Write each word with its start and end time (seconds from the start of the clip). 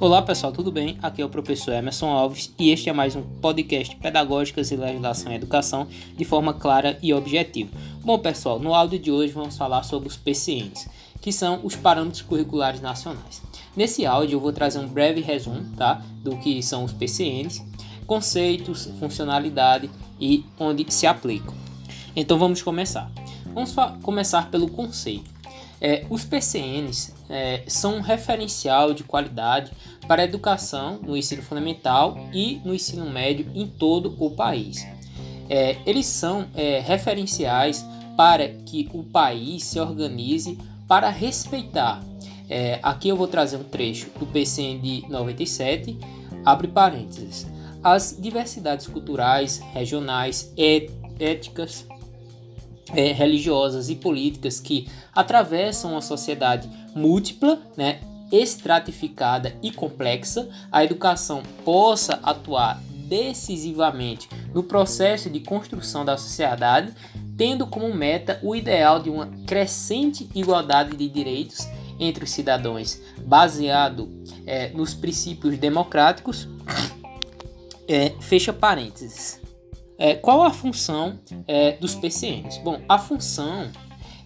Olá 0.00 0.22
pessoal, 0.22 0.52
tudo 0.52 0.70
bem? 0.70 0.96
Aqui 1.02 1.20
é 1.20 1.24
o 1.24 1.28
professor 1.28 1.72
Emerson 1.74 2.06
Alves 2.06 2.54
e 2.56 2.70
este 2.70 2.88
é 2.88 2.92
mais 2.92 3.16
um 3.16 3.22
podcast 3.22 3.96
Pedagógicas 3.96 4.70
e 4.70 4.76
Legislação 4.76 5.32
e 5.32 5.34
Educação 5.34 5.88
de 6.16 6.24
forma 6.24 6.54
clara 6.54 6.96
e 7.02 7.12
objetiva. 7.12 7.70
Bom 8.04 8.16
pessoal, 8.16 8.60
no 8.60 8.72
áudio 8.74 8.98
de 8.98 9.10
hoje 9.10 9.32
vamos 9.32 9.56
falar 9.56 9.82
sobre 9.82 10.08
os 10.08 10.16
PCNs, 10.16 10.88
que 11.20 11.32
são 11.32 11.60
os 11.64 11.74
Parâmetros 11.74 12.22
Curriculares 12.22 12.80
Nacionais. 12.80 13.42
Nesse 13.76 14.06
áudio 14.06 14.36
eu 14.36 14.40
vou 14.40 14.52
trazer 14.52 14.78
um 14.78 14.88
breve 14.88 15.20
resumo 15.20 15.64
tá, 15.76 16.00
do 16.22 16.36
que 16.36 16.62
são 16.62 16.84
os 16.84 16.92
PCNs, 16.92 17.64
conceitos, 18.06 18.88
funcionalidade 19.00 19.90
e 20.20 20.44
onde 20.60 20.86
se 20.92 21.08
aplicam. 21.08 21.54
Então 22.14 22.38
vamos 22.38 22.62
começar. 22.62 23.10
Vamos 23.52 23.74
começar 24.02 24.48
pelo 24.48 24.68
conceito. 24.68 25.37
É, 25.80 26.04
os 26.10 26.24
PCNs 26.24 27.14
é, 27.28 27.62
são 27.66 27.96
um 27.96 28.00
referencial 28.00 28.92
de 28.92 29.04
qualidade 29.04 29.70
para 30.06 30.22
a 30.22 30.24
educação 30.24 30.98
no 31.02 31.16
ensino 31.16 31.42
fundamental 31.42 32.18
e 32.32 32.60
no 32.64 32.74
ensino 32.74 33.08
médio 33.08 33.50
em 33.54 33.66
todo 33.66 34.14
o 34.18 34.30
país. 34.30 34.86
É, 35.48 35.76
eles 35.86 36.06
são 36.06 36.46
é, 36.54 36.80
referenciais 36.80 37.84
para 38.16 38.48
que 38.48 38.88
o 38.92 39.04
país 39.04 39.64
se 39.64 39.78
organize 39.78 40.58
para 40.88 41.08
respeitar. 41.10 42.02
É, 42.50 42.80
aqui 42.82 43.08
eu 43.08 43.16
vou 43.16 43.28
trazer 43.28 43.56
um 43.56 43.64
trecho 43.64 44.10
do 44.18 44.26
PCN 44.26 44.80
de 44.80 45.08
97, 45.08 45.98
abre 46.44 46.66
parênteses, 46.66 47.46
as 47.84 48.16
diversidades 48.18 48.86
culturais, 48.86 49.58
regionais, 49.72 50.52
éticas, 51.18 51.86
é, 52.94 53.12
religiosas 53.12 53.88
e 53.88 53.96
políticas 53.96 54.60
que 54.60 54.88
atravessam 55.14 55.92
uma 55.92 56.00
sociedade 56.00 56.68
múltipla, 56.94 57.60
né, 57.76 58.00
estratificada 58.30 59.54
e 59.62 59.70
complexa, 59.70 60.48
a 60.70 60.84
educação 60.84 61.42
possa 61.64 62.20
atuar 62.22 62.80
decisivamente 63.08 64.28
no 64.54 64.62
processo 64.62 65.30
de 65.30 65.40
construção 65.40 66.04
da 66.04 66.16
sociedade, 66.16 66.92
tendo 67.36 67.66
como 67.66 67.92
meta 67.94 68.38
o 68.42 68.54
ideal 68.54 69.00
de 69.00 69.08
uma 69.08 69.26
crescente 69.46 70.28
igualdade 70.34 70.96
de 70.96 71.08
direitos 71.08 71.66
entre 71.98 72.24
os 72.24 72.30
cidadãos, 72.30 73.00
baseado 73.24 74.08
é, 74.46 74.68
nos 74.70 74.94
princípios 74.94 75.56
democráticos. 75.58 76.46
É, 77.88 78.12
fecha 78.20 78.52
parênteses. 78.52 79.40
É, 79.98 80.14
qual 80.14 80.44
a 80.44 80.50
função 80.50 81.18
é, 81.48 81.72
dos 81.72 81.96
PCNs? 81.96 82.58
Bom, 82.58 82.80
a 82.88 82.98
função 82.98 83.68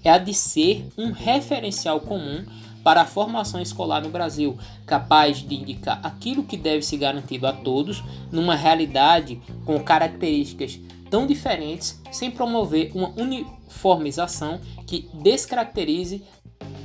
é 0.05 0.11
a 0.11 0.19
de 0.19 0.34
ser 0.34 0.87
um 0.98 1.11
referencial 1.12 1.98
comum 1.98 2.45
para 2.84 3.01
a 3.01 3.06
formação 3.06 3.61
escolar 3.61 4.03
no 4.03 4.11
Brasil, 4.11 4.59
capaz 4.84 5.39
de 5.39 5.55
indicar 5.55 5.98
aquilo 6.03 6.43
que 6.43 6.59
deve 6.59 6.83
ser 6.83 6.98
garantido 6.98 7.47
a 7.47 7.53
todos 7.53 8.05
numa 8.31 8.55
realidade 8.55 9.41
com 9.65 9.83
características 9.83 10.78
tão 11.09 11.27
diferentes, 11.27 12.00
sem 12.11 12.31
promover 12.31 12.91
uma 12.95 13.11
uniformização 13.17 14.61
que 14.87 15.09
descaracterize, 15.15 16.23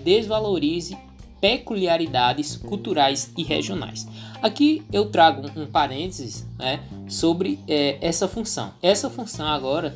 desvalorize 0.04 0.98
peculiaridades 1.40 2.56
culturais 2.56 3.32
e 3.38 3.44
regionais. 3.44 4.08
Aqui 4.42 4.84
eu 4.92 5.10
trago 5.10 5.50
um 5.56 5.66
parênteses 5.66 6.46
né, 6.58 6.80
sobre 7.08 7.60
é, 7.68 7.98
essa 8.02 8.28
função. 8.28 8.74
Essa 8.82 9.10
função 9.10 9.48
agora 9.48 9.96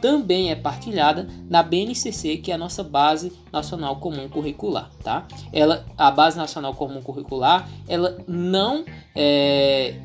também 0.00 0.50
é 0.50 0.54
partilhada 0.54 1.28
na 1.48 1.62
BNCC, 1.62 2.38
que 2.38 2.50
é 2.50 2.54
a 2.54 2.58
nossa 2.58 2.82
Base 2.82 3.32
Nacional 3.52 3.96
Comum 3.96 4.28
Curricular, 4.28 4.90
tá? 5.02 5.26
Ela, 5.52 5.84
a 5.96 6.10
Base 6.10 6.38
Nacional 6.38 6.74
Comum 6.74 7.02
Curricular, 7.02 7.68
ela 7.86 8.16
não 8.26 8.84
é, 9.14 10.00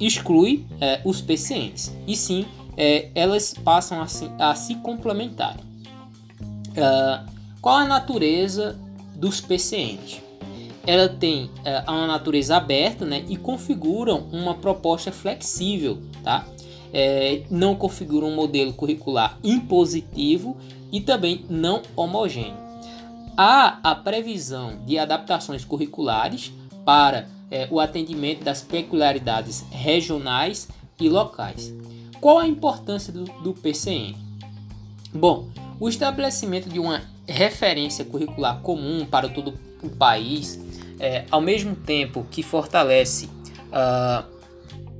exclui 0.00 0.66
é, 0.80 1.02
os 1.04 1.20
PCNs, 1.20 1.94
e 2.06 2.16
sim 2.16 2.46
é, 2.76 3.10
elas 3.14 3.52
passam 3.52 4.00
a 4.00 4.06
se, 4.06 4.30
a 4.38 4.54
se 4.54 4.76
complementar. 4.76 5.56
Uh, 6.70 7.30
qual 7.60 7.76
a 7.76 7.84
natureza 7.84 8.78
dos 9.22 9.40
PCNs. 9.40 10.20
Ela 10.84 11.08
tem 11.08 11.48
é, 11.64 11.78
uma 11.88 12.08
natureza 12.08 12.56
aberta 12.56 13.06
né, 13.06 13.24
e 13.28 13.36
configuram 13.36 14.26
uma 14.32 14.56
proposta 14.56 15.12
flexível, 15.12 16.02
tá? 16.24 16.44
É, 16.92 17.44
não 17.48 17.76
configuram 17.76 18.28
um 18.28 18.34
modelo 18.34 18.72
curricular 18.72 19.38
impositivo 19.44 20.56
e 20.90 21.00
também 21.00 21.46
não 21.48 21.82
homogêneo. 21.94 22.56
Há 23.36 23.78
a 23.82 23.94
previsão 23.94 24.84
de 24.84 24.98
adaptações 24.98 25.64
curriculares 25.64 26.52
para 26.84 27.28
é, 27.48 27.68
o 27.70 27.78
atendimento 27.78 28.42
das 28.42 28.60
peculiaridades 28.60 29.64
regionais 29.70 30.68
e 31.00 31.08
locais. 31.08 31.72
Qual 32.20 32.40
a 32.40 32.48
importância 32.48 33.12
do, 33.12 33.24
do 33.40 33.54
PCN? 33.54 34.16
Bom, 35.14 35.48
o 35.78 35.88
estabelecimento 35.88 36.68
de 36.68 36.80
uma 36.80 37.11
referência 37.26 38.04
curricular 38.04 38.60
comum 38.60 39.06
para 39.06 39.28
todo 39.28 39.54
o 39.82 39.88
país, 39.90 40.58
é, 40.98 41.24
ao 41.30 41.40
mesmo 41.40 41.74
tempo 41.74 42.26
que 42.30 42.42
fortalece 42.42 43.26
uh, 43.26 44.24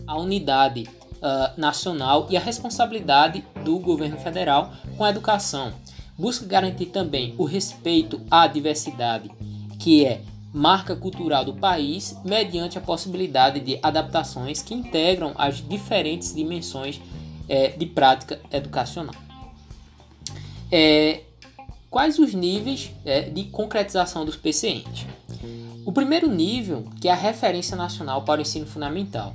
a 0.07 0.19
unidade 0.19 0.89
uh, 1.19 1.61
nacional 1.61 2.27
e 2.29 2.37
a 2.37 2.41
responsabilidade 2.41 3.45
do 3.65 3.79
governo 3.79 4.19
federal 4.19 4.73
com 4.97 5.05
a 5.05 5.11
educação. 5.11 5.73
Busca 6.19 6.45
garantir 6.45 6.87
também 6.87 7.35
o 7.39 7.45
respeito 7.45 8.21
à 8.31 8.47
diversidade, 8.47 9.31
que 9.79 10.05
é 10.05 10.21
marca 10.53 10.95
cultural 10.95 11.45
do 11.45 11.55
país, 11.55 12.17
mediante 12.25 12.77
a 12.77 12.81
possibilidade 12.81 13.61
de 13.61 13.79
adaptações 13.83 14.63
que 14.63 14.75
integram 14.75 15.33
as 15.37 15.67
diferentes 15.67 16.35
dimensões 16.35 17.01
é, 17.49 17.69
de 17.69 17.87
prática 17.87 18.39
educacional. 18.53 19.15
É, 20.71 21.23
quais 21.93 22.19
os 22.19 22.33
níveis 22.33 22.91
é, 23.05 23.21
de 23.21 23.45
concretização 23.45 24.25
dos 24.25 24.35
PCNs? 24.35 25.07
O 25.85 25.93
primeiro 25.93 26.27
nível, 26.27 26.87
que 26.99 27.07
é 27.07 27.13
a 27.13 27.15
referência 27.15 27.77
nacional 27.77 28.23
para 28.23 28.39
o 28.39 28.43
ensino 28.43 28.67
fundamental. 28.67 29.35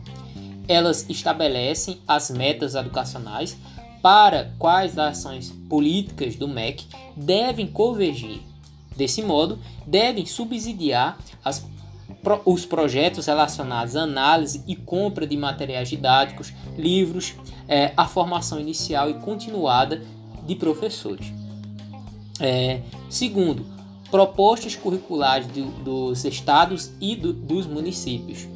Elas 0.67 1.06
estabelecem 1.07 2.01
as 2.07 2.31
metas 2.31 2.73
educacionais 2.73 3.56
para 4.01 4.51
quais 4.57 4.97
ações 4.97 5.53
políticas 5.69 6.35
do 6.35 6.47
MEC 6.47 6.85
devem 7.16 7.67
convergir. 7.67 8.41
Desse 8.96 9.22
modo, 9.22 9.59
devem 9.85 10.25
subsidiar 10.25 11.19
as, 11.46 11.63
os 12.44 12.66
projetos 12.66 13.28
relacionados 13.28 13.96
à 13.96 14.01
análise 14.01 14.63
e 14.66 14.75
compra 14.75 15.28
de 15.28 15.38
materiais 15.38 15.90
didáticos, 15.90 16.51
livros, 16.75 17.35
é, 17.67 17.94
a 17.96 18.07
formação 18.07 18.59
inicial 18.59 19.09
e 19.12 19.13
continuada 19.16 20.01
de 20.44 20.56
professores. 20.56 21.31
É, 22.39 22.81
segundo, 23.09 23.65
propostas 24.09 24.75
curriculares 24.75 25.47
do, 25.47 25.65
dos 25.83 26.25
estados 26.25 26.91
e 26.99 27.15
do, 27.15 27.33
dos 27.33 27.65
municípios. 27.65 28.47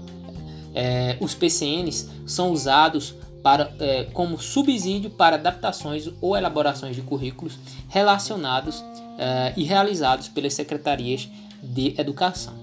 É, 0.73 1.17
os 1.19 1.33
PCNs 1.33 2.09
são 2.25 2.51
usados 2.51 3.13
para, 3.43 3.73
é, 3.79 4.05
como 4.13 4.39
subsídio 4.39 5.09
para 5.09 5.35
adaptações 5.35 6.09
ou 6.21 6.37
elaborações 6.37 6.95
de 6.95 7.01
currículos 7.01 7.57
relacionados 7.89 8.83
é, 9.17 9.53
e 9.57 9.63
realizados 9.63 10.29
pelas 10.29 10.53
secretarias 10.53 11.27
de 11.61 11.93
educação. 11.99 12.53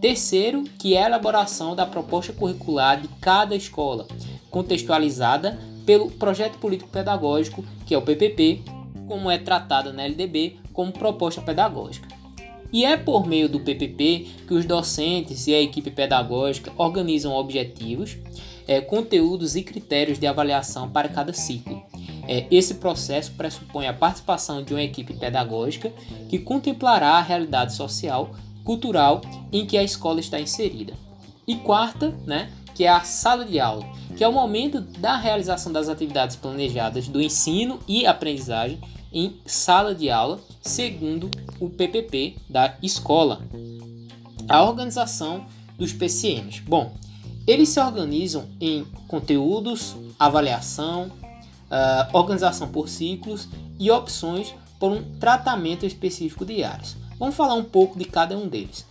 Terceiro, 0.00 0.62
que 0.78 0.94
é 0.94 1.02
a 1.02 1.06
elaboração 1.06 1.74
da 1.74 1.84
proposta 1.84 2.32
curricular 2.32 3.00
de 3.00 3.08
cada 3.20 3.56
escola, 3.56 4.06
contextualizada 4.48 5.58
pelo 5.84 6.10
projeto 6.10 6.58
político 6.58 6.90
pedagógico, 6.90 7.64
que 7.84 7.94
é 7.94 7.98
o 7.98 8.02
PPP, 8.02 8.62
como 9.08 9.30
é 9.30 9.38
tratada 9.38 9.92
na 9.92 10.04
LDB 10.04 10.58
como 10.72 10.92
proposta 10.92 11.40
pedagógica. 11.40 12.06
E 12.72 12.84
é 12.84 12.96
por 12.96 13.26
meio 13.26 13.48
do 13.48 13.60
PPP 13.60 14.26
que 14.46 14.54
os 14.54 14.66
docentes 14.66 15.46
e 15.46 15.54
a 15.54 15.60
equipe 15.60 15.90
pedagógica 15.90 16.70
organizam 16.76 17.32
objetivos, 17.32 18.18
é, 18.66 18.80
conteúdos 18.80 19.56
e 19.56 19.62
critérios 19.62 20.18
de 20.18 20.26
avaliação 20.26 20.90
para 20.90 21.08
cada 21.08 21.32
ciclo. 21.32 21.82
É, 22.28 22.46
esse 22.50 22.74
processo 22.74 23.32
pressupõe 23.32 23.86
a 23.86 23.94
participação 23.94 24.62
de 24.62 24.74
uma 24.74 24.82
equipe 24.82 25.14
pedagógica 25.14 25.90
que 26.28 26.38
contemplará 26.38 27.12
a 27.12 27.22
realidade 27.22 27.74
social, 27.74 28.30
cultural 28.62 29.22
em 29.50 29.64
que 29.64 29.78
a 29.78 29.82
escola 29.82 30.20
está 30.20 30.38
inserida. 30.38 30.92
E 31.46 31.56
quarta, 31.56 32.14
né, 32.26 32.50
que 32.74 32.84
é 32.84 32.88
a 32.90 33.00
sala 33.00 33.46
de 33.46 33.58
aula, 33.58 33.86
que 34.14 34.22
é 34.22 34.28
o 34.28 34.32
momento 34.32 34.82
da 34.82 35.16
realização 35.16 35.72
das 35.72 35.88
atividades 35.88 36.36
planejadas 36.36 37.08
do 37.08 37.22
ensino 37.22 37.78
e 37.88 38.04
aprendizagem 38.04 38.78
em 39.12 39.36
sala 39.46 39.94
de 39.94 40.10
aula, 40.10 40.38
segundo 40.60 41.30
o 41.60 41.68
PPP 41.68 42.36
da 42.48 42.74
escola. 42.82 43.40
A 44.48 44.62
organização 44.62 45.46
dos 45.76 45.92
PCMs. 45.92 46.60
Bom, 46.60 46.94
eles 47.46 47.68
se 47.70 47.80
organizam 47.80 48.46
em 48.60 48.84
conteúdos, 49.06 49.96
avaliação, 50.18 51.10
uh, 51.70 52.16
organização 52.16 52.68
por 52.68 52.88
ciclos 52.88 53.48
e 53.78 53.90
opções 53.90 54.54
por 54.78 54.92
um 54.92 55.02
tratamento 55.18 55.86
específico 55.86 56.44
de 56.44 56.62
áreas. 56.62 56.96
Vamos 57.18 57.34
falar 57.34 57.54
um 57.54 57.64
pouco 57.64 57.98
de 57.98 58.04
cada 58.04 58.36
um 58.36 58.48
deles. 58.48 58.86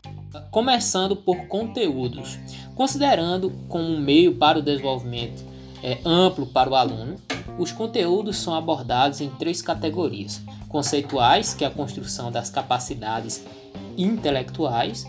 Começando 0.51 1.15
por 1.15 1.47
conteúdos, 1.47 2.37
considerando 2.75 3.51
como 3.69 3.85
um 3.85 3.99
meio 3.99 4.35
para 4.35 4.59
o 4.59 4.61
desenvolvimento 4.61 5.43
é, 5.81 5.99
amplo 6.05 6.45
para 6.45 6.69
o 6.69 6.75
aluno, 6.75 7.15
os 7.57 7.71
conteúdos 7.71 8.37
são 8.37 8.53
abordados 8.53 9.21
em 9.21 9.29
três 9.29 9.61
categorias: 9.61 10.41
conceituais, 10.69 11.53
que 11.53 11.63
é 11.63 11.67
a 11.67 11.71
construção 11.71 12.31
das 12.31 12.49
capacidades 12.49 13.43
intelectuais, 13.97 15.05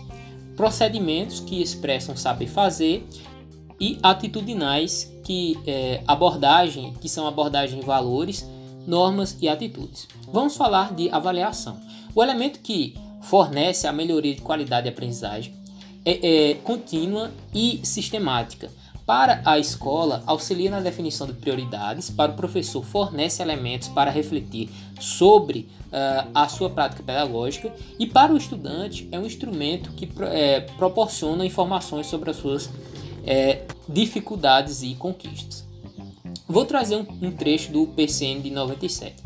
procedimentos 0.55 1.39
que 1.39 1.61
expressam 1.61 2.17
saber 2.17 2.47
fazer 2.47 3.07
e 3.79 3.97
atitudinais 4.03 5.11
que 5.23 5.57
é, 5.65 6.03
abordagem 6.07 6.93
que 6.99 7.07
são 7.07 7.27
abordagem 7.27 7.79
em 7.79 7.83
valores, 7.83 8.45
normas 8.85 9.37
e 9.39 9.47
atitudes. 9.47 10.07
Vamos 10.31 10.57
falar 10.57 10.93
de 10.93 11.09
avaliação. 11.11 11.79
O 12.15 12.23
elemento 12.23 12.59
que 12.59 12.95
fornece 13.21 13.87
a 13.87 13.93
melhoria 13.93 14.33
de 14.33 14.41
qualidade 14.41 14.83
de 14.83 14.89
aprendizagem 14.89 15.53
é, 16.03 16.49
é 16.49 16.53
contínua 16.55 17.31
e 17.53 17.79
sistemática. 17.83 18.71
Para 19.09 19.41
a 19.43 19.57
escola, 19.57 20.21
auxilia 20.27 20.69
na 20.69 20.81
definição 20.81 21.25
de 21.25 21.33
prioridades, 21.33 22.11
para 22.11 22.31
o 22.31 22.35
professor, 22.35 22.85
fornece 22.85 23.41
elementos 23.41 23.87
para 23.87 24.11
refletir 24.11 24.69
sobre 24.99 25.67
uh, 25.87 26.29
a 26.31 26.47
sua 26.47 26.69
prática 26.69 27.01
pedagógica, 27.01 27.73
e 27.97 28.05
para 28.05 28.31
o 28.31 28.37
estudante, 28.37 29.09
é 29.11 29.17
um 29.17 29.25
instrumento 29.25 29.93
que 29.93 30.07
é, 30.25 30.59
proporciona 30.77 31.43
informações 31.43 32.05
sobre 32.05 32.29
as 32.29 32.35
suas 32.35 32.69
é, 33.25 33.63
dificuldades 33.87 34.83
e 34.83 34.93
conquistas. 34.93 35.65
Vou 36.47 36.65
trazer 36.65 36.97
um, 36.97 37.07
um 37.29 37.31
trecho 37.31 37.71
do 37.71 37.87
PCN 37.87 38.41
de 38.41 38.51
97. 38.51 39.23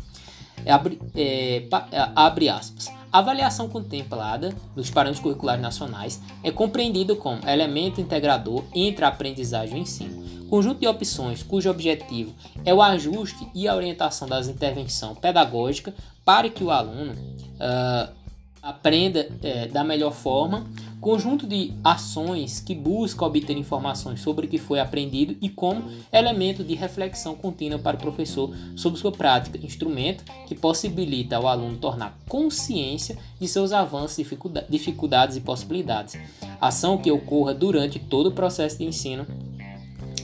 Abre, 0.66 0.98
é, 1.14 1.68
abre 2.16 2.48
aspas. 2.48 2.90
A 3.14 3.18
avaliação 3.18 3.68
contemplada 3.68 4.52
nos 4.74 4.90
parâmetros 4.90 5.22
curriculares 5.22 5.62
nacionais 5.62 6.20
é 6.42 6.50
compreendida 6.50 7.14
como 7.14 7.48
elemento 7.48 8.00
integrador 8.00 8.64
entre 8.74 9.04
a 9.04 9.08
aprendizagem 9.08 9.76
e 9.76 9.78
o 9.78 9.82
ensino, 9.82 10.48
conjunto 10.48 10.80
de 10.80 10.88
opções 10.88 11.40
cujo 11.40 11.70
objetivo 11.70 12.34
é 12.64 12.74
o 12.74 12.82
ajuste 12.82 13.46
e 13.54 13.68
a 13.68 13.76
orientação 13.76 14.26
das 14.26 14.48
intervenções 14.48 15.16
pedagógicas 15.16 15.94
para 16.24 16.50
que 16.50 16.64
o 16.64 16.72
aluno 16.72 17.12
uh, 17.12 18.12
aprenda 18.60 19.28
uh, 19.30 19.72
da 19.72 19.84
melhor 19.84 20.12
forma 20.12 20.66
conjunto 21.04 21.46
de 21.46 21.74
ações 21.84 22.60
que 22.60 22.74
busca 22.74 23.26
obter 23.26 23.58
informações 23.58 24.22
sobre 24.22 24.46
o 24.46 24.48
que 24.48 24.56
foi 24.56 24.80
aprendido 24.80 25.36
e 25.38 25.50
como 25.50 25.84
elemento 26.10 26.64
de 26.64 26.74
reflexão 26.74 27.34
contínua 27.34 27.78
para 27.78 27.98
o 27.98 28.00
professor 28.00 28.56
sobre 28.74 28.98
sua 28.98 29.12
prática, 29.12 29.58
instrumento 29.62 30.24
que 30.46 30.54
possibilita 30.54 31.36
ao 31.36 31.46
aluno 31.46 31.76
tornar 31.76 32.18
consciência 32.26 33.18
de 33.38 33.46
seus 33.46 33.70
avanços, 33.70 34.24
dificuldades 34.66 35.36
e 35.36 35.42
possibilidades. 35.42 36.16
Ação 36.58 36.96
que 36.96 37.10
ocorra 37.10 37.52
durante 37.52 37.98
todo 37.98 38.28
o 38.28 38.32
processo 38.32 38.78
de 38.78 38.86
ensino 38.86 39.26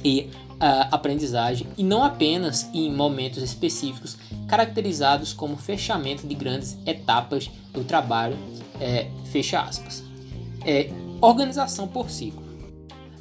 e 0.03 0.31
uh, 0.53 0.88
aprendizagem 0.91 1.67
e 1.76 1.85
não 1.85 2.03
apenas 2.03 2.71
em 2.73 2.91
momentos 2.91 3.43
específicos 3.43 4.17
caracterizados 4.49 5.35
como 5.35 5.59
fechamento 5.59 6.26
de 6.26 6.35
grandes 6.35 6.79
etapas 6.87 7.50
do 7.71 7.85
trabalho, 7.85 8.38
é, 8.81 9.11
fecha 9.26 9.61
aspas 9.61 10.09
é 10.65 10.91
organização 11.21 11.87
por 11.87 12.11
ciclo. 12.11 12.43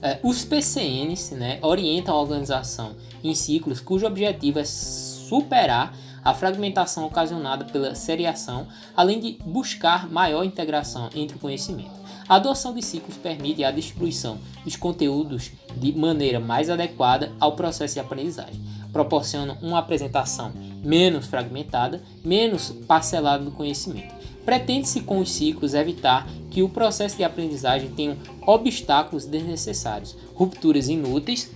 É, 0.01 0.19
os 0.23 0.45
PCNs 0.45 1.35
né, 1.35 1.59
orientam 1.61 2.15
a 2.15 2.21
organização 2.21 2.95
em 3.23 3.35
ciclos 3.35 3.81
cujo 3.81 4.05
objetivo 4.05 4.59
é 4.59 4.63
superar 4.63 5.93
a 6.23 6.33
fragmentação 6.33 7.05
ocasionada 7.05 7.65
pela 7.65 7.95
seriação, 7.95 8.67
além 8.95 9.19
de 9.19 9.37
buscar 9.43 10.09
maior 10.09 10.43
integração 10.43 11.09
entre 11.15 11.37
o 11.37 11.39
conhecimento. 11.39 11.99
A 12.27 12.35
adoção 12.35 12.73
de 12.73 12.81
ciclos 12.81 13.17
permite 13.17 13.63
a 13.63 13.71
distribuição 13.71 14.37
dos 14.63 14.75
conteúdos 14.75 15.51
de 15.75 15.91
maneira 15.93 16.39
mais 16.39 16.69
adequada 16.69 17.31
ao 17.39 17.55
processo 17.55 17.95
de 17.95 17.99
aprendizagem, 17.99 18.61
proporciona 18.93 19.57
uma 19.61 19.79
apresentação 19.79 20.51
menos 20.83 21.25
fragmentada, 21.25 22.01
menos 22.23 22.69
parcelada 22.87 23.43
do 23.43 23.51
conhecimento. 23.51 24.18
Pretende-se 24.45 25.01
com 25.01 25.19
os 25.19 25.31
ciclos 25.31 25.73
evitar 25.73 26.27
que 26.49 26.63
o 26.63 26.69
processo 26.69 27.17
de 27.17 27.23
aprendizagem 27.23 27.89
tenha 27.91 28.17
obstáculos 28.45 29.25
desnecessários, 29.25 30.17
rupturas 30.33 30.89
inúteis. 30.89 31.51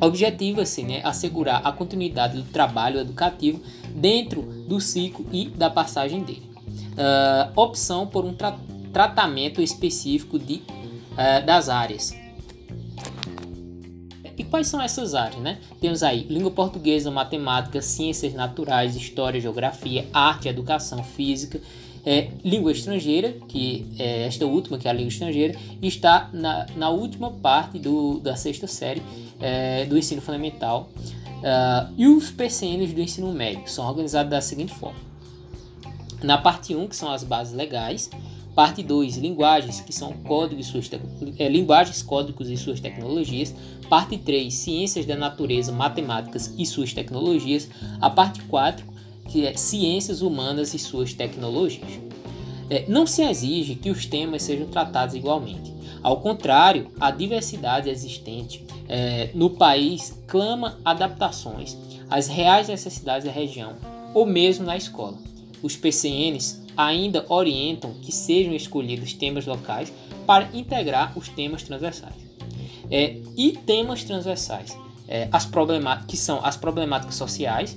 Objetiva-se 0.00 0.82
né, 0.82 1.00
assegurar 1.02 1.62
a 1.64 1.72
continuidade 1.72 2.36
do 2.36 2.44
trabalho 2.44 3.00
educativo 3.00 3.60
dentro 3.94 4.42
do 4.42 4.80
ciclo 4.80 5.26
e 5.32 5.48
da 5.48 5.70
passagem 5.70 6.22
dele. 6.22 6.50
Uh, 6.92 7.60
opção 7.60 8.06
por 8.06 8.24
um 8.24 8.34
tra 8.34 8.58
tratamento 8.92 9.60
específico 9.60 10.38
de, 10.38 10.62
uh, 11.12 11.44
das 11.44 11.68
áreas. 11.68 12.14
E 14.38 14.44
quais 14.44 14.68
são 14.68 14.80
essas 14.80 15.14
áreas? 15.14 15.40
Né? 15.40 15.58
Temos 15.80 16.02
aí 16.02 16.26
língua 16.28 16.50
portuguesa, 16.50 17.10
matemática, 17.10 17.80
ciências 17.80 18.34
naturais, 18.34 18.94
história, 18.94 19.40
geografia, 19.40 20.06
arte, 20.12 20.48
educação 20.48 21.02
física, 21.02 21.60
é, 22.06 22.28
língua 22.44 22.70
estrangeira, 22.70 23.32
que 23.48 23.84
é 23.98 24.22
esta 24.26 24.46
última, 24.46 24.78
que 24.78 24.86
é 24.86 24.90
a 24.92 24.94
língua 24.94 25.08
estrangeira, 25.08 25.58
está 25.82 26.30
na, 26.32 26.66
na 26.76 26.88
última 26.88 27.32
parte 27.32 27.80
do, 27.80 28.20
da 28.20 28.36
sexta 28.36 28.68
série 28.68 29.02
é, 29.40 29.84
do 29.86 29.98
ensino 29.98 30.22
fundamental. 30.22 30.88
Uh, 31.36 31.92
e 31.98 32.06
os 32.06 32.30
PCNs 32.30 32.94
do 32.94 33.00
ensino 33.00 33.30
médio 33.30 33.68
são 33.68 33.86
organizados 33.86 34.30
da 34.30 34.40
seguinte 34.40 34.72
forma: 34.72 34.98
na 36.22 36.38
parte 36.38 36.74
1, 36.74 36.88
que 36.88 36.96
são 36.96 37.10
as 37.10 37.22
bases 37.22 37.54
legais, 37.54 38.08
parte 38.54 38.82
2, 38.82 39.18
linguagens, 39.18 39.80
que 39.80 39.92
são 39.92 40.12
códigos 40.12 40.66
suas 40.66 40.90
é, 41.38 41.48
linguagens, 41.48 42.02
códigos 42.02 42.48
e 42.48 42.56
suas 42.56 42.80
tecnologias, 42.80 43.54
parte 43.90 44.16
3, 44.16 44.52
ciências 44.52 45.04
da 45.04 45.14
natureza, 45.14 45.72
matemáticas 45.72 46.54
e 46.56 46.64
suas 46.64 46.94
tecnologias, 46.94 47.68
a 48.00 48.08
parte 48.08 48.40
4, 48.44 48.95
que 49.28 49.46
é 49.46 49.56
Ciências 49.56 50.22
Humanas 50.22 50.74
e 50.74 50.78
suas 50.78 51.12
tecnologias. 51.12 52.00
É, 52.68 52.84
não 52.88 53.06
se 53.06 53.22
exige 53.22 53.76
que 53.76 53.90
os 53.90 54.06
temas 54.06 54.42
sejam 54.42 54.66
tratados 54.66 55.14
igualmente. 55.14 55.72
Ao 56.02 56.20
contrário, 56.20 56.90
a 57.00 57.10
diversidade 57.10 57.88
existente 57.88 58.64
é, 58.88 59.30
no 59.34 59.50
país 59.50 60.20
clama 60.26 60.78
adaptações 60.84 61.76
às 62.08 62.28
reais 62.28 62.68
necessidades 62.68 63.26
da 63.26 63.32
região 63.32 63.74
ou 64.14 64.24
mesmo 64.24 64.64
na 64.64 64.76
escola. 64.76 65.18
Os 65.62 65.76
PCNs 65.76 66.62
ainda 66.76 67.24
orientam 67.28 67.94
que 68.02 68.12
sejam 68.12 68.54
escolhidos 68.54 69.12
temas 69.12 69.46
locais 69.46 69.92
para 70.26 70.48
integrar 70.52 71.16
os 71.16 71.28
temas 71.28 71.62
transversais. 71.62 72.14
É, 72.90 73.16
e 73.36 73.52
temas 73.52 74.04
transversais, 74.04 74.76
é, 75.08 75.28
as 75.32 75.48
que 76.06 76.16
são 76.16 76.44
as 76.44 76.56
problemáticas 76.56 77.14
sociais, 77.16 77.76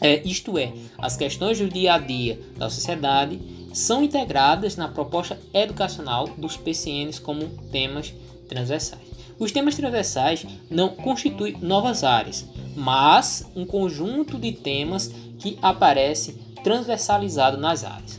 é, 0.00 0.22
isto 0.26 0.58
é, 0.58 0.72
as 0.98 1.16
questões 1.16 1.58
do 1.58 1.68
dia 1.68 1.94
a 1.94 1.98
dia 1.98 2.40
da 2.56 2.68
sociedade 2.68 3.40
são 3.72 4.02
integradas 4.02 4.76
na 4.76 4.88
proposta 4.88 5.38
educacional 5.52 6.28
dos 6.36 6.56
PCNs 6.56 7.18
como 7.18 7.48
temas 7.70 8.12
transversais. 8.48 9.02
Os 9.38 9.52
temas 9.52 9.74
transversais 9.74 10.46
não 10.70 10.88
constituem 10.90 11.58
novas 11.60 12.02
áreas, 12.02 12.46
mas 12.74 13.46
um 13.54 13.66
conjunto 13.66 14.38
de 14.38 14.52
temas 14.52 15.12
que 15.38 15.58
aparece 15.60 16.32
transversalizado 16.64 17.58
nas 17.58 17.84
áreas. 17.84 18.18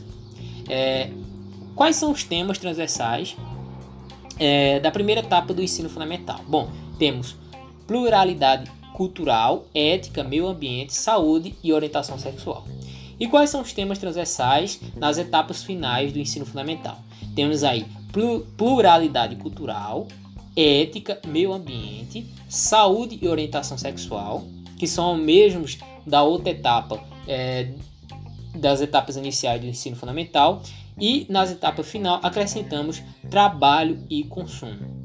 É, 0.68 1.10
quais 1.74 1.96
são 1.96 2.12
os 2.12 2.22
temas 2.22 2.58
transversais 2.58 3.36
é, 4.38 4.78
da 4.78 4.90
primeira 4.90 5.20
etapa 5.20 5.52
do 5.52 5.62
ensino 5.62 5.88
fundamental? 5.88 6.40
Bom, 6.46 6.70
temos 6.98 7.34
pluralidade 7.86 8.70
cultural, 8.98 9.64
ética, 9.72 10.24
meio 10.24 10.48
ambiente, 10.48 10.92
saúde 10.92 11.54
e 11.62 11.72
orientação 11.72 12.18
sexual. 12.18 12.66
E 13.20 13.28
quais 13.28 13.48
são 13.48 13.60
os 13.60 13.72
temas 13.72 13.96
transversais 13.96 14.80
nas 14.96 15.18
etapas 15.18 15.62
finais 15.62 16.12
do 16.12 16.18
ensino 16.18 16.44
fundamental? 16.44 16.98
Temos 17.32 17.62
aí 17.62 17.86
pluralidade 18.56 19.36
cultural, 19.36 20.08
ética, 20.56 21.20
meio 21.28 21.52
ambiente, 21.52 22.26
saúde 22.48 23.20
e 23.22 23.28
orientação 23.28 23.78
sexual, 23.78 24.44
que 24.76 24.88
são 24.88 25.14
os 25.14 25.20
mesmos 25.20 25.78
da 26.04 26.24
outra 26.24 26.50
etapa, 26.50 27.00
é, 27.28 27.70
das 28.52 28.80
etapas 28.80 29.16
iniciais 29.16 29.60
do 29.60 29.68
ensino 29.68 29.94
fundamental, 29.94 30.60
e 31.00 31.24
nas 31.28 31.52
etapas 31.52 31.88
final 31.88 32.18
acrescentamos 32.20 33.00
trabalho 33.30 34.04
e 34.10 34.24
consumo. 34.24 34.97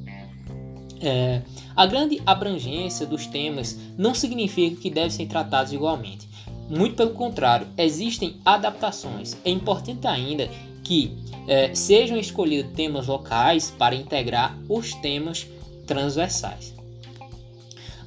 É, 1.03 1.41
a 1.75 1.85
grande 1.85 2.21
abrangência 2.25 3.05
dos 3.05 3.27
temas 3.27 3.77
não 3.97 4.15
significa 4.15 4.79
que 4.79 4.89
devem 4.89 5.09
ser 5.09 5.25
tratados 5.27 5.73
igualmente. 5.73 6.29
Muito 6.69 6.95
pelo 6.95 7.11
contrário, 7.11 7.67
existem 7.77 8.37
adaptações. 8.45 9.35
É 9.43 9.49
importante 9.49 10.07
ainda 10.07 10.49
que 10.81 11.13
é, 11.45 11.75
sejam 11.75 12.17
escolhidos 12.17 12.71
temas 12.73 13.07
locais 13.07 13.69
para 13.69 13.95
integrar 13.95 14.57
os 14.69 14.93
temas 14.93 15.45
transversais. 15.85 16.73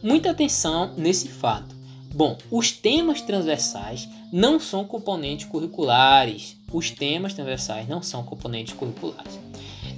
Muita 0.03 0.31
atenção 0.31 0.95
nesse 0.97 1.29
fato. 1.29 1.76
Bom, 2.15 2.38
os 2.50 2.73
temas 2.73 3.21
transversais 3.21 4.09
não 4.33 4.59
são 4.59 4.85
componentes 4.85 5.47
curriculares. 5.47 6.57
Os 6.73 6.91
temas 6.91 7.35
transversais 7.35 7.87
não 7.87 8.00
são 8.00 8.23
componentes 8.23 8.73
curriculares. 8.73 9.38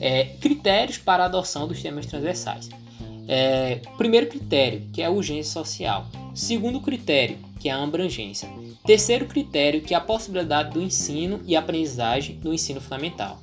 É, 0.00 0.25
critérios 0.40 0.99
para 0.99 1.23
a 1.23 1.26
adoção 1.26 1.69
dos 1.69 1.81
temas 1.81 2.07
transversais. 2.07 2.69
É, 3.28 3.82
primeiro 3.99 4.26
critério, 4.26 4.82
que 4.90 5.02
é 5.02 5.04
a 5.04 5.11
urgência 5.11 5.52
social. 5.52 6.06
Segundo 6.35 6.80
critério, 6.80 7.37
que 7.61 7.68
é 7.68 7.73
a 7.73 7.82
abrangência. 7.82 8.49
Terceiro 8.87 9.26
critério, 9.26 9.82
que 9.82 9.92
é 9.92 9.97
a 9.97 10.00
possibilidade 10.00 10.73
do 10.73 10.80
ensino 10.80 11.40
e 11.44 11.54
aprendizagem 11.54 12.40
no 12.42 12.54
ensino 12.54 12.80
fundamental. 12.80 13.38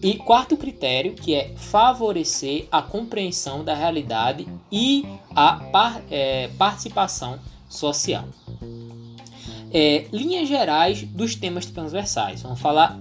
E 0.00 0.14
quarto 0.14 0.56
critério, 0.56 1.14
que 1.14 1.34
é 1.34 1.52
favorecer 1.56 2.68
a 2.70 2.80
compreensão 2.80 3.64
da 3.64 3.74
realidade 3.74 4.46
e 4.70 5.04
a 5.34 5.54
par, 5.72 6.00
é, 6.08 6.48
participação 6.56 7.40
social. 7.68 8.24
É, 9.72 10.06
linhas 10.12 10.48
gerais 10.48 11.02
dos 11.02 11.34
temas 11.34 11.66
transversais. 11.66 12.42
Vamos 12.42 12.60
falar 12.60 12.98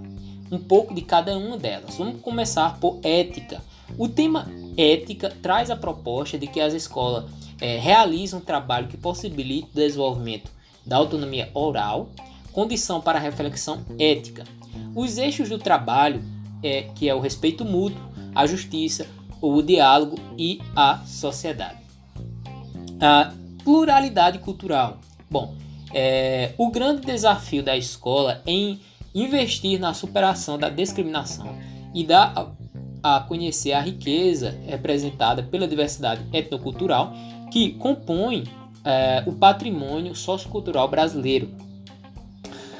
um 0.51 0.57
pouco 0.57 0.95
de 0.95 1.01
cada 1.01 1.37
uma 1.37 1.57
delas. 1.57 1.95
Vamos 1.97 2.19
começar 2.21 2.79
por 2.79 2.99
ética. 3.03 3.61
O 3.97 4.09
tema 4.09 4.47
ética 4.77 5.35
traz 5.41 5.71
a 5.71 5.75
proposta 5.75 6.37
de 6.37 6.47
que 6.47 6.61
as 6.61 6.73
escolas 6.73 7.25
é, 7.59 7.81
um 8.35 8.39
trabalho 8.39 8.87
que 8.87 8.97
possibilite 8.97 9.69
o 9.71 9.75
desenvolvimento 9.75 10.51
da 10.85 10.97
autonomia 10.97 11.49
oral, 11.53 12.09
condição 12.53 13.01
para 13.01 13.19
reflexão 13.19 13.83
ética. 13.99 14.45
Os 14.95 15.17
eixos 15.17 15.49
do 15.49 15.57
trabalho 15.57 16.23
é, 16.63 16.83
que 16.95 17.09
é 17.09 17.15
o 17.15 17.19
respeito 17.19 17.65
mútuo, 17.65 18.01
a 18.33 18.45
justiça, 18.45 19.07
o 19.41 19.61
diálogo 19.61 20.17
e 20.37 20.59
a 20.75 20.99
sociedade. 21.05 21.79
A 22.99 23.33
pluralidade 23.63 24.39
cultural. 24.39 24.99
Bom, 25.29 25.55
é, 25.93 26.53
o 26.57 26.71
grande 26.71 27.05
desafio 27.05 27.63
da 27.63 27.75
escola 27.75 28.41
é 28.45 28.51
em 28.51 28.79
investir 29.13 29.79
na 29.79 29.93
superação 29.93 30.57
da 30.57 30.69
discriminação 30.69 31.55
e 31.93 32.03
dar 32.03 32.33
a 33.01 33.19
conhecer 33.19 33.73
a 33.73 33.81
riqueza 33.81 34.57
representada 34.65 35.43
pela 35.43 35.67
diversidade 35.67 36.21
etnocultural 36.33 37.13
que 37.51 37.71
compõe 37.73 38.43
é, 38.83 39.23
o 39.25 39.33
patrimônio 39.33 40.15
sociocultural 40.15 40.87
brasileiro 40.87 41.49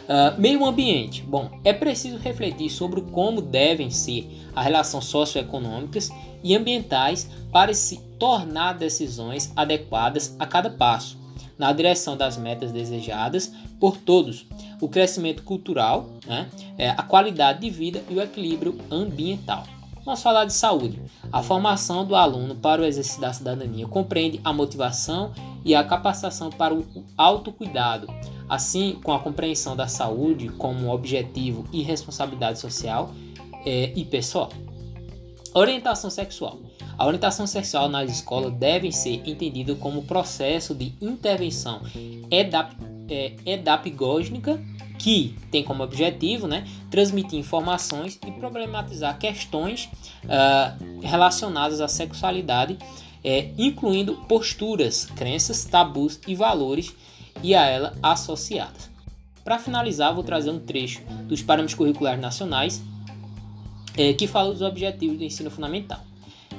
Uh, 0.08 0.40
meio 0.40 0.66
ambiente. 0.66 1.22
Bom, 1.22 1.60
é 1.66 1.74
preciso 1.74 2.18
refletir 2.18 2.70
sobre 2.70 3.02
como 3.02 3.42
devem 3.42 3.92
ser 3.92 4.26
as 4.56 4.64
relações 4.64 5.04
socioeconômicas 5.04 6.10
e 6.42 6.56
ambientais 6.56 7.30
para 7.52 7.74
se 7.74 7.98
tornar 8.18 8.72
decisões 8.72 9.52
adequadas 9.54 10.34
a 10.40 10.46
cada 10.46 10.70
passo, 10.70 11.18
na 11.58 11.74
direção 11.74 12.16
das 12.16 12.38
metas 12.38 12.72
desejadas 12.72 13.52
por 13.80 13.98
todos, 13.98 14.46
o 14.80 14.88
crescimento 14.88 15.44
cultural, 15.44 16.10
né, 16.26 16.50
é, 16.78 16.90
a 16.90 17.04
qualidade 17.04 17.60
de 17.60 17.70
vida 17.70 18.02
e 18.10 18.16
o 18.16 18.22
equilíbrio 18.22 18.78
ambiental. 18.90 19.66
Vamos 20.08 20.24
falar 20.24 20.46
de 20.46 20.54
saúde. 20.54 21.02
A 21.34 21.44
formação 21.44 22.06
do 22.06 22.16
aluno 22.16 22.56
para 22.56 22.82
o 22.82 22.86
exercício 22.86 23.20
da 23.20 23.34
cidadania 23.34 23.86
compreende 23.86 24.40
a 24.42 24.54
motivação 24.54 25.34
e 25.66 25.76
a 25.76 25.84
capacitação 25.84 26.50
para 26.50 26.74
o 26.74 26.88
autocuidado, 27.18 28.08
assim 28.48 28.98
com 29.04 29.12
a 29.12 29.20
compreensão 29.20 29.76
da 29.76 29.90
saúde 29.90 30.48
como 30.48 30.94
objetivo 30.94 31.66
e 31.74 31.82
responsabilidade 31.82 32.58
social 32.58 33.12
é, 33.66 33.92
e 33.98 34.06
pessoal. 34.06 34.48
Orientação 35.54 36.10
sexual. 36.10 36.58
A 36.98 37.06
orientação 37.06 37.46
sexual 37.46 37.90
nas 37.90 38.10
escolas 38.10 38.54
deve 38.54 38.94
ser 38.94 39.22
entendida 39.30 39.76
como 39.76 40.04
processo 40.04 40.74
de 40.74 40.94
intervenção 41.02 41.82
edap, 42.32 42.74
é, 43.10 43.34
edapgógica 43.46 44.58
que 44.98 45.36
tem 45.52 45.64
como 45.64 45.84
objetivo 45.84 46.48
né, 46.48 46.66
transmitir 46.90 47.40
informações 47.40 48.20
e 48.26 48.32
problematizar 48.32 49.18
questões 49.18 49.90
uh, 50.26 51.02
relacionadas 51.02 51.82
à 51.82 51.88
sexualidade, 51.88 52.78
é, 53.24 53.52
incluindo 53.58 54.16
posturas, 54.28 55.06
crenças, 55.16 55.66
tabus 55.66 56.20
e 56.28 56.36
valores 56.36 56.96
e 57.44 57.54
a 57.54 57.66
ela 57.66 57.94
associadas. 58.02 58.90
Para 59.44 59.60
finalizar, 59.60 60.14
vou 60.14 60.24
trazer 60.24 60.50
um 60.50 60.60
trecho 60.60 61.02
dos 61.26 61.42
parâmetros 61.42 61.78
curriculares 61.78 62.22
nacionais 62.22 62.82
é, 63.96 64.14
que 64.14 64.28
fala 64.28 64.52
dos 64.52 64.62
objetivos 64.62 65.18
do 65.18 65.24
ensino 65.24 65.50
fundamental. 65.50 66.00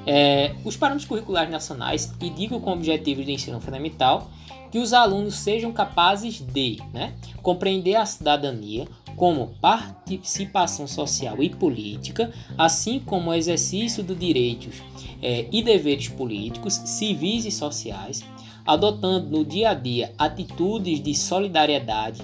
É, 0.06 0.54
os 0.64 0.76
parâmetros 0.76 1.08
curriculares 1.08 1.50
nacionais 1.50 2.12
indicam 2.20 2.60
como 2.60 2.76
objetivos 2.76 3.24
do 3.24 3.30
ensino 3.30 3.60
fundamental 3.60 4.30
que 4.70 4.78
os 4.78 4.92
alunos 4.92 5.34
sejam 5.36 5.72
capazes 5.72 6.40
de 6.40 6.78
né, 6.92 7.14
compreender 7.42 7.96
a 7.96 8.06
cidadania 8.06 8.86
como 9.16 9.48
participação 9.60 10.86
social 10.86 11.42
e 11.42 11.50
política, 11.50 12.32
assim 12.56 13.00
como 13.00 13.30
o 13.30 13.34
exercício 13.34 14.02
dos 14.02 14.18
direitos 14.18 14.76
é, 15.20 15.46
e 15.50 15.62
deveres 15.62 16.08
políticos, 16.08 16.74
civis 16.74 17.44
e 17.44 17.50
sociais, 17.50 18.22
adotando 18.64 19.28
no 19.28 19.44
dia 19.44 19.70
a 19.70 19.74
dia 19.74 20.12
atitudes 20.16 21.02
de 21.02 21.14
solidariedade, 21.14 22.22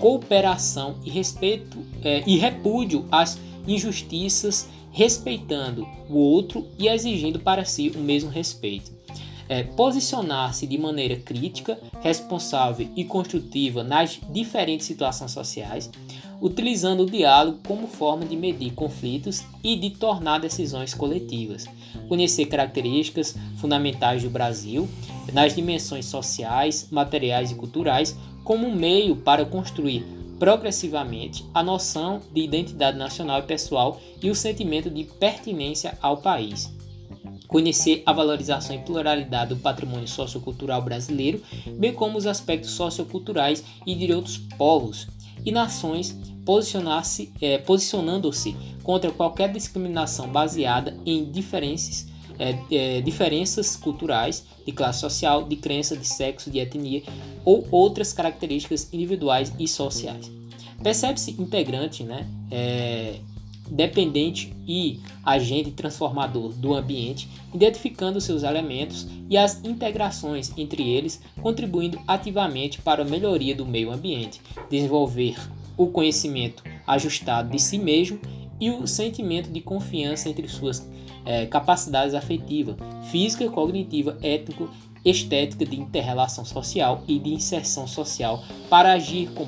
cooperação 0.00 0.96
e 1.04 1.10
respeito 1.10 1.78
é, 2.02 2.24
e 2.26 2.36
repúdio 2.36 3.06
às 3.12 3.38
injustiças, 3.66 4.68
respeitando 4.90 5.86
o 6.08 6.16
outro 6.16 6.66
e 6.78 6.88
exigindo 6.88 7.38
para 7.38 7.64
si 7.64 7.92
o 7.94 7.98
mesmo 7.98 8.30
respeito. 8.30 8.92
É, 9.54 9.62
posicionar-se 9.62 10.66
de 10.66 10.76
maneira 10.76 11.14
crítica, 11.14 11.78
responsável 12.02 12.88
e 12.96 13.04
construtiva 13.04 13.84
nas 13.84 14.18
diferentes 14.32 14.84
situações 14.84 15.30
sociais, 15.30 15.88
utilizando 16.40 17.04
o 17.04 17.08
diálogo 17.08 17.60
como 17.64 17.86
forma 17.86 18.24
de 18.24 18.36
medir 18.36 18.72
conflitos 18.72 19.44
e 19.62 19.76
de 19.76 19.90
tornar 19.90 20.40
decisões 20.40 20.92
coletivas, 20.92 21.66
conhecer 22.08 22.46
características 22.46 23.36
fundamentais 23.58 24.24
do 24.24 24.28
Brasil 24.28 24.88
nas 25.32 25.54
dimensões 25.54 26.06
sociais, 26.06 26.88
materiais 26.90 27.52
e 27.52 27.54
culturais 27.54 28.16
como 28.42 28.66
um 28.66 28.74
meio 28.74 29.14
para 29.14 29.44
construir 29.44 30.04
progressivamente 30.36 31.46
a 31.54 31.62
noção 31.62 32.20
de 32.32 32.40
identidade 32.40 32.98
nacional 32.98 33.38
e 33.38 33.42
pessoal 33.42 34.00
e 34.20 34.28
o 34.32 34.34
sentimento 34.34 34.90
de 34.90 35.04
pertinência 35.04 35.96
ao 36.02 36.16
país. 36.16 36.73
Conhecer 37.54 38.02
a 38.04 38.12
valorização 38.12 38.74
e 38.74 38.80
pluralidade 38.80 39.54
do 39.54 39.60
patrimônio 39.60 40.08
sociocultural 40.08 40.82
brasileiro, 40.82 41.40
bem 41.78 41.92
como 41.92 42.18
os 42.18 42.26
aspectos 42.26 42.72
socioculturais 42.72 43.62
e 43.86 43.94
de 43.94 44.12
outros 44.12 44.38
povos 44.58 45.06
e 45.46 45.52
nações, 45.52 46.18
posicionar-se, 46.44 47.32
é, 47.40 47.58
posicionando-se 47.58 48.56
contra 48.82 49.12
qualquer 49.12 49.52
discriminação 49.52 50.26
baseada 50.26 50.98
em 51.06 51.30
diferenças 51.30 52.08
é, 52.40 52.58
é, 52.72 53.00
diferenças 53.02 53.76
culturais, 53.76 54.44
de 54.66 54.72
classe 54.72 54.98
social, 54.98 55.44
de 55.44 55.54
crença, 55.54 55.96
de 55.96 56.08
sexo, 56.08 56.50
de 56.50 56.58
etnia 56.58 57.04
ou 57.44 57.64
outras 57.70 58.12
características 58.12 58.92
individuais 58.92 59.52
e 59.60 59.68
sociais. 59.68 60.28
Percebe-se 60.82 61.30
integrante, 61.40 62.02
né, 62.02 62.26
é, 62.50 63.20
dependente 63.70 64.54
e 64.66 65.00
agente 65.24 65.70
transformador 65.70 66.52
do 66.52 66.74
ambiente, 66.74 67.28
identificando 67.52 68.20
seus 68.20 68.42
elementos 68.42 69.06
e 69.28 69.36
as 69.36 69.62
integrações 69.64 70.52
entre 70.56 70.88
eles, 70.88 71.20
contribuindo 71.40 71.98
ativamente 72.06 72.80
para 72.80 73.02
a 73.02 73.06
melhoria 73.06 73.54
do 73.54 73.66
meio 73.66 73.90
ambiente, 73.92 74.40
desenvolver 74.70 75.36
o 75.76 75.86
conhecimento 75.88 76.62
ajustado 76.86 77.50
de 77.50 77.60
si 77.60 77.78
mesmo 77.78 78.20
e 78.60 78.70
o 78.70 78.86
sentimento 78.86 79.50
de 79.50 79.60
confiança 79.60 80.28
entre 80.28 80.46
suas 80.48 80.88
é, 81.24 81.46
capacidades 81.46 82.14
afetiva, 82.14 82.76
física, 83.10 83.48
cognitiva, 83.48 84.18
étnico, 84.22 84.68
estética 85.04 85.66
de 85.66 85.78
interrelação 85.78 86.44
social 86.44 87.02
e 87.06 87.18
de 87.18 87.30
inserção 87.30 87.86
social 87.86 88.42
para 88.70 88.92
agir 88.92 89.30
com 89.30 89.46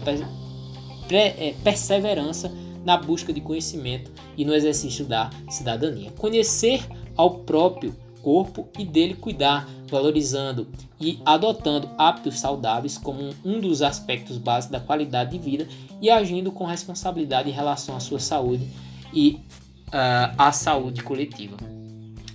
é, 1.10 1.54
perseverança 1.62 2.52
na 2.86 2.96
busca 2.96 3.32
de 3.32 3.40
conhecimento 3.40 4.12
e 4.36 4.44
no 4.44 4.54
exercício 4.54 5.04
da 5.04 5.28
cidadania. 5.50 6.12
Conhecer 6.12 6.86
ao 7.16 7.40
próprio 7.40 7.92
corpo 8.22 8.68
e 8.78 8.84
dele 8.84 9.14
cuidar, 9.14 9.68
valorizando 9.88 10.68
e 11.00 11.20
adotando 11.24 11.90
hábitos 11.98 12.38
saudáveis 12.38 12.96
como 12.96 13.34
um 13.44 13.60
dos 13.60 13.82
aspectos 13.82 14.38
básicos 14.38 14.72
da 14.72 14.80
qualidade 14.80 15.32
de 15.32 15.38
vida 15.38 15.68
e 16.00 16.08
agindo 16.08 16.52
com 16.52 16.64
responsabilidade 16.64 17.50
em 17.50 17.52
relação 17.52 17.96
à 17.96 18.00
sua 18.00 18.20
saúde 18.20 18.68
e 19.12 19.40
uh, 19.88 20.34
à 20.38 20.52
saúde 20.52 21.02
coletiva. 21.02 21.56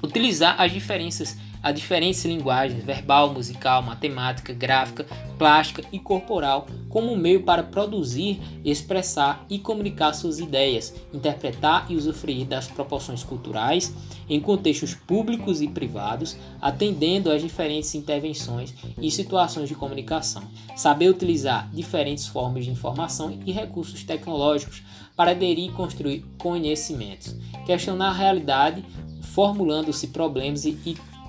Utilizar 0.04 0.60
as 0.60 0.72
diferenças 0.72 1.38
a 1.64 1.72
diferentes 1.72 2.26
linguagens 2.26 2.84
verbal, 2.84 3.34
musical, 3.34 3.82
matemática, 3.82 4.54
gráfica, 4.54 5.06
plástica 5.38 5.84
e 5.92 6.00
corporal 6.00 6.68
como 6.90 7.16
meio 7.16 7.44
para 7.44 7.64
produzir, 7.64 8.40
expressar 8.66 9.46
e 9.50 9.58
comunicar 9.58 10.14
suas 10.14 10.40
ideias, 10.40 10.94
interpretar 11.14 11.86
e 11.90 11.96
usufruir 11.96 12.46
das 12.46 12.68
proporções 12.68 13.24
culturais 13.24 13.94
em 14.30 14.40
contextos 14.40 14.94
públicos 14.94 15.62
e 15.62 15.68
privados, 15.68 16.38
atendendo 16.62 17.32
às 17.32 17.42
diferentes 17.42 17.94
intervenções 17.96 18.74
e 19.00 19.10
situações 19.10 19.68
de 19.68 19.76
comunicação. 19.76 20.44
Saber 20.76 21.10
utilizar 21.10 21.70
diferentes 21.72 22.28
formas 22.28 22.66
de 22.66 22.72
informação 22.72 23.40
e 23.46 23.52
recursos 23.52 24.04
tecnológicos 24.04 24.84
para 25.16 25.32
aderir 25.32 25.70
e 25.70 25.74
construir 25.74 26.26
conhecimentos. 26.38 27.36
Questionar 27.66 28.10
a 28.10 28.14
realidade, 28.14 28.84
formulando-se 29.22 30.08
problemas 30.08 30.66
e 30.66 30.72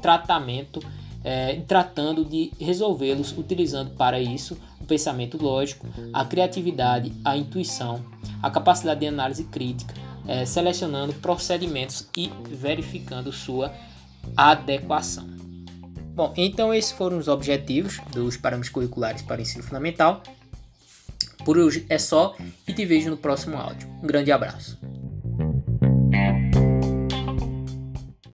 tratamento, 0.02 0.82
é, 1.24 1.54
tratando 1.66 2.24
de 2.24 2.52
resolvê-los, 2.60 3.32
utilizando 3.38 3.92
para 3.92 4.20
isso 4.20 4.58
o 4.80 4.84
pensamento 4.84 5.40
lógico, 5.40 5.86
a 6.12 6.24
criatividade, 6.24 7.12
a 7.24 7.36
intuição, 7.36 8.04
a 8.42 8.50
capacidade 8.50 9.00
de 9.00 9.06
análise 9.06 9.44
crítica, 9.44 9.94
é, 10.26 10.44
selecionando 10.44 11.14
procedimentos 11.14 12.08
e 12.16 12.30
verificando 12.50 13.32
sua 13.32 13.72
adequação. 14.36 15.26
Bom, 16.14 16.34
então 16.36 16.74
esses 16.74 16.92
foram 16.92 17.16
os 17.16 17.28
objetivos 17.28 17.98
dos 18.12 18.36
parâmetros 18.36 18.72
curriculares 18.72 19.22
para 19.22 19.38
o 19.38 19.42
ensino 19.42 19.64
fundamental. 19.64 20.22
Por 21.44 21.56
hoje 21.56 21.86
é 21.88 21.98
só 21.98 22.36
e 22.68 22.72
te 22.72 22.84
vejo 22.84 23.10
no 23.10 23.16
próximo 23.16 23.56
áudio. 23.56 23.88
Um 24.02 24.06
grande 24.06 24.30
abraço. 24.30 24.78